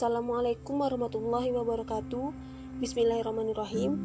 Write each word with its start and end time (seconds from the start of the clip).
Assalamualaikum 0.00 0.80
warahmatullahi 0.80 1.52
wabarakatuh. 1.52 2.32
Bismillahirrahmanirrahim. 2.80 4.00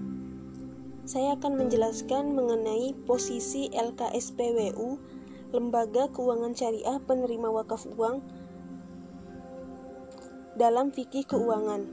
Saya 1.07 1.39
akan 1.39 1.55
menjelaskan 1.55 2.35
mengenai 2.35 2.91
posisi 3.07 3.71
LKSPWU, 3.71 4.99
Lembaga 5.55 6.11
Keuangan 6.11 6.51
Syariah 6.51 6.99
Penerima 6.99 7.47
Wakaf 7.47 7.87
Uang 7.95 8.19
dalam 10.59 10.91
fikih 10.91 11.23
keuangan. 11.31 11.87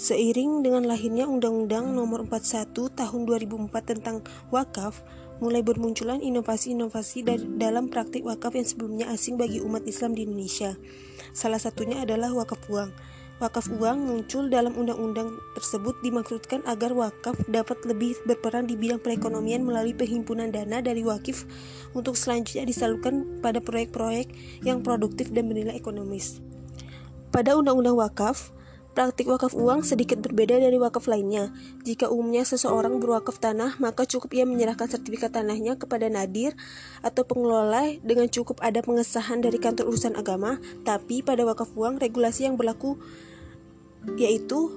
Seiring 0.00 0.64
dengan 0.64 0.88
lahirnya 0.88 1.28
Undang-Undang 1.28 1.92
Nomor 1.92 2.24
41 2.24 2.72
Tahun 2.72 3.20
2004 3.28 3.68
tentang 3.84 4.24
wakaf, 4.48 5.04
mulai 5.42 5.66
bermunculan 5.66 6.22
inovasi-inovasi 6.22 7.26
dalam 7.58 7.90
praktik 7.90 8.22
wakaf 8.22 8.54
yang 8.54 8.62
sebelumnya 8.62 9.10
asing 9.10 9.34
bagi 9.34 9.58
umat 9.58 9.82
Islam 9.90 10.14
di 10.14 10.22
Indonesia. 10.22 10.78
Salah 11.34 11.58
satunya 11.58 11.98
adalah 11.98 12.30
wakaf 12.30 12.62
uang. 12.70 12.94
Wakaf 13.42 13.74
uang 13.74 14.06
muncul 14.06 14.46
dalam 14.46 14.70
undang-undang 14.78 15.34
tersebut 15.58 15.98
dimaksudkan 16.06 16.62
agar 16.62 16.94
wakaf 16.94 17.34
dapat 17.50 17.74
lebih 17.82 18.14
berperan 18.22 18.70
di 18.70 18.78
bidang 18.78 19.02
perekonomian 19.02 19.66
melalui 19.66 19.98
penghimpunan 19.98 20.54
dana 20.54 20.78
dari 20.78 21.02
wakif 21.02 21.42
untuk 21.90 22.14
selanjutnya 22.14 22.62
disalurkan 22.62 23.42
pada 23.42 23.58
proyek-proyek 23.58 24.30
yang 24.62 24.86
produktif 24.86 25.34
dan 25.34 25.50
bernilai 25.50 25.74
ekonomis. 25.74 26.38
Pada 27.34 27.58
undang-undang 27.58 27.98
wakaf, 27.98 28.54
Praktik 28.92 29.24
wakaf 29.24 29.56
uang 29.56 29.88
sedikit 29.88 30.20
berbeda 30.20 30.60
dari 30.60 30.76
wakaf 30.76 31.08
lainnya. 31.08 31.48
Jika 31.80 32.12
umumnya 32.12 32.44
seseorang 32.44 33.00
berwakaf 33.00 33.40
tanah, 33.40 33.80
maka 33.80 34.04
cukup 34.04 34.36
ia 34.36 34.44
menyerahkan 34.44 34.84
sertifikat 34.84 35.32
tanahnya 35.32 35.80
kepada 35.80 36.12
nadir 36.12 36.52
atau 37.00 37.24
pengelola 37.24 37.88
dengan 38.04 38.28
cukup 38.28 38.60
ada 38.60 38.84
pengesahan 38.84 39.40
dari 39.40 39.56
kantor 39.56 39.88
urusan 39.88 40.12
agama. 40.12 40.60
Tapi 40.84 41.24
pada 41.24 41.40
wakaf 41.48 41.72
uang, 41.72 42.04
regulasi 42.04 42.44
yang 42.44 42.60
berlaku 42.60 43.00
yaitu 44.20 44.68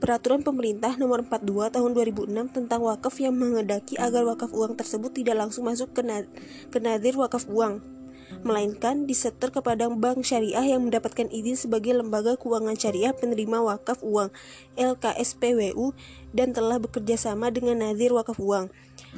Peraturan 0.00 0.40
Pemerintah 0.40 0.96
Nomor 0.96 1.28
42 1.28 1.76
Tahun 1.76 1.90
2006 1.92 2.56
tentang 2.56 2.80
wakaf 2.80 3.20
yang 3.20 3.36
mengendaki 3.36 4.00
agar 4.00 4.24
wakaf 4.24 4.48
uang 4.48 4.80
tersebut 4.80 5.12
tidak 5.12 5.36
langsung 5.36 5.68
masuk 5.68 5.92
ke 5.92 6.78
nadir 6.80 7.20
wakaf 7.20 7.44
uang 7.52 7.99
melainkan 8.42 9.04
disetor 9.04 9.50
kepada 9.52 9.90
bank 9.90 10.24
syariah 10.24 10.76
yang 10.76 10.86
mendapatkan 10.86 11.28
izin 11.28 11.56
sebagai 11.56 11.92
lembaga 11.96 12.38
keuangan 12.38 12.78
syariah 12.78 13.12
penerima 13.12 13.60
wakaf 13.60 14.00
uang 14.00 14.32
LKSPWU 14.78 15.92
dan 16.30 16.54
telah 16.54 16.78
bekerja 16.78 17.18
sama 17.18 17.50
dengan 17.50 17.82
Nadir 17.82 18.14
Wakaf 18.14 18.38
Uang. 18.38 18.70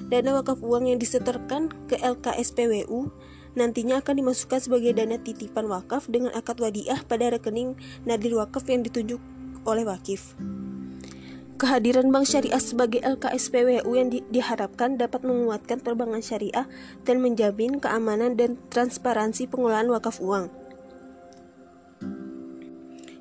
Dana 0.09 0.41
wakaf 0.41 0.65
uang 0.65 0.89
yang 0.89 0.99
disetorkan 0.99 1.69
ke 1.87 2.01
LKSPWU 2.01 3.13
nantinya 3.53 4.01
akan 4.01 4.25
dimasukkan 4.25 4.65
sebagai 4.65 4.97
dana 4.97 5.21
titipan 5.21 5.69
wakaf 5.69 6.09
dengan 6.09 6.33
akad 6.33 6.57
wadiah 6.57 7.05
pada 7.05 7.29
rekening 7.29 7.77
Nadir 8.09 8.33
Wakaf 8.41 8.65
yang 8.73 8.81
ditunjuk 8.81 9.21
oleh 9.69 9.85
wakif. 9.85 10.33
Kehadiran 11.63 12.11
Bank 12.11 12.27
Syariah 12.27 12.59
sebagai 12.59 12.99
LKSPWU 13.07 13.87
yang 13.95 14.11
di 14.11 14.19
diharapkan 14.35 14.99
dapat 14.99 15.23
menguatkan 15.23 15.79
perbankan 15.79 16.19
syariah 16.19 16.67
dan 17.07 17.23
menjamin 17.23 17.79
keamanan 17.79 18.35
dan 18.35 18.59
transparansi 18.67 19.47
pengelolaan 19.47 19.87
wakaf 19.95 20.19
uang. 20.19 20.51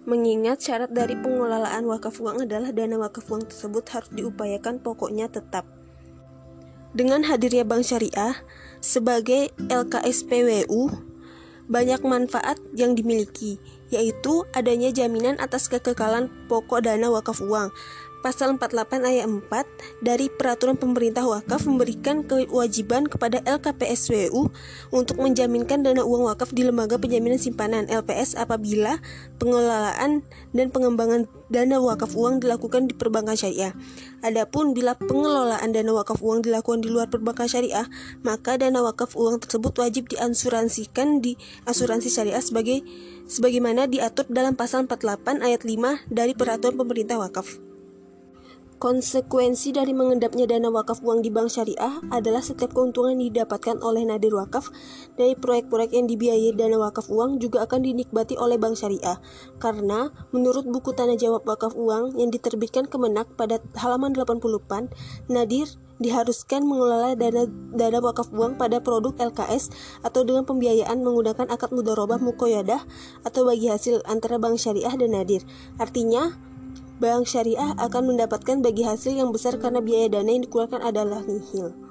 Mengingat 0.09 0.57
syarat 0.57 0.89
dari 0.89 1.13
pengelolaan 1.21 1.85
wakaf 1.85 2.17
uang 2.17 2.49
adalah 2.49 2.73
dana 2.73 2.97
wakaf 2.97 3.29
uang 3.29 3.45
tersebut 3.45 3.85
harus 3.93 4.09
diupayakan 4.09 4.81
pokoknya 4.81 5.29
tetap. 5.29 5.69
Dengan 6.97 7.21
hadirnya 7.29 7.61
Bank 7.61 7.85
Syariah 7.85 8.41
sebagai 8.81 9.53
LKSPWU, 9.69 10.89
banyak 11.69 12.01
manfaat 12.01 12.57
yang 12.73 12.97
dimiliki, 12.97 13.61
yaitu 13.93 14.49
adanya 14.51 14.89
jaminan 14.89 15.37
atas 15.37 15.69
kekekalan 15.69 16.27
pokok 16.49 16.83
dana 16.83 17.07
wakaf 17.07 17.39
uang, 17.39 17.69
Pasal 18.21 18.53
48 18.53 19.01
ayat 19.01 19.25
4 19.25 20.05
dari 20.05 20.29
Peraturan 20.29 20.77
Pemerintah 20.77 21.25
Wakaf 21.25 21.65
memberikan 21.65 22.21
kewajiban 22.21 23.09
kepada 23.09 23.41
LKPSWU 23.41 24.53
untuk 24.93 25.17
menjaminkan 25.17 25.81
dana 25.81 26.05
uang 26.05 26.29
wakaf 26.29 26.53
di 26.53 26.61
Lembaga 26.61 27.01
Penjaminan 27.01 27.41
Simpanan 27.41 27.89
LPS 27.89 28.37
apabila 28.37 29.01
pengelolaan 29.41 30.21
dan 30.53 30.69
pengembangan 30.69 31.25
dana 31.49 31.81
wakaf 31.81 32.13
uang 32.13 32.45
dilakukan 32.45 32.85
di 32.85 32.93
perbankan 32.93 33.33
syariah. 33.33 33.73
Adapun 34.21 34.77
bila 34.77 34.93
pengelolaan 34.93 35.73
dana 35.73 35.89
wakaf 35.89 36.21
uang 36.21 36.45
dilakukan 36.45 36.85
di 36.85 36.93
luar 36.93 37.09
perbankan 37.09 37.49
syariah, 37.49 37.89
maka 38.21 38.53
dana 38.61 38.85
wakaf 38.85 39.17
uang 39.17 39.41
tersebut 39.41 39.73
wajib 39.81 40.13
diasuransikan 40.13 41.25
di 41.25 41.41
asuransi 41.65 42.13
syariah 42.13 42.45
sebagai 42.45 42.85
sebagaimana 43.25 43.89
diatur 43.89 44.29
dalam 44.29 44.53
pasal 44.53 44.85
48 44.85 45.41
ayat 45.41 45.65
5 45.65 46.05
dari 46.13 46.37
Peraturan 46.37 46.77
Pemerintah 46.77 47.17
Wakaf. 47.17 47.70
Konsekuensi 48.81 49.77
dari 49.77 49.93
mengendapnya 49.93 50.49
dana 50.49 50.73
wakaf 50.73 51.05
uang 51.05 51.21
di 51.21 51.29
bank 51.29 51.53
syariah 51.53 52.01
adalah 52.09 52.41
setiap 52.41 52.73
keuntungan 52.73 53.13
yang 53.13 53.29
didapatkan 53.29 53.77
oleh 53.77 54.09
nadir 54.09 54.33
wakaf 54.33 54.73
dari 55.21 55.37
proyek-proyek 55.37 55.93
yang 55.93 56.09
dibiayai 56.09 56.49
dana 56.57 56.81
wakaf 56.81 57.05
uang 57.05 57.37
juga 57.37 57.69
akan 57.69 57.85
dinikmati 57.85 58.41
oleh 58.41 58.57
bank 58.57 58.73
syariah. 58.73 59.21
Karena 59.61 60.09
menurut 60.33 60.65
buku 60.65 60.97
tanah 60.97 61.13
jawab 61.13 61.45
wakaf 61.45 61.77
uang 61.77 62.17
yang 62.17 62.33
diterbitkan 62.33 62.89
Kemenak 62.89 63.29
pada 63.37 63.61
halaman 63.77 64.17
80 64.17 64.41
pan, 64.65 64.89
nadir 65.29 65.69
diharuskan 66.01 66.65
mengelola 66.65 67.13
dana 67.13 67.45
dana 67.77 68.01
wakaf 68.01 68.33
uang 68.33 68.57
pada 68.57 68.81
produk 68.81 69.13
LKS 69.13 69.69
atau 70.01 70.25
dengan 70.25 70.41
pembiayaan 70.49 71.05
menggunakan 71.05 71.53
akad 71.53 71.69
mudharabah 71.69 72.17
mukoyadah 72.17 72.81
atau 73.29 73.45
bagi 73.45 73.69
hasil 73.69 74.01
antara 74.09 74.41
bank 74.41 74.57
syariah 74.57 74.97
dan 74.97 75.13
nadir. 75.13 75.45
Artinya, 75.77 76.49
bank 77.01 77.25
syariah 77.25 77.73
akan 77.81 78.13
mendapatkan 78.13 78.61
bagi 78.61 78.85
hasil 78.85 79.17
yang 79.17 79.33
besar 79.33 79.57
karena 79.57 79.81
biaya 79.81 80.21
dana 80.21 80.29
yang 80.29 80.45
dikeluarkan 80.45 80.85
adalah 80.85 81.25
nihil. 81.25 81.90